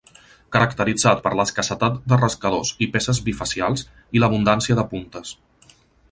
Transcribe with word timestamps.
Caracteritzat 0.53 1.19
per 1.25 1.33
l'escassetat 1.39 1.99
de 2.13 2.17
rascadors 2.21 2.71
i 2.85 2.87
peces 2.95 3.19
bifacials, 3.27 3.83
i 4.19 4.23
l'abundància 4.23 4.79
de 4.81 4.87
puntes. 4.95 5.35